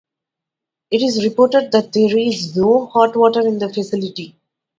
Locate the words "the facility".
3.59-4.35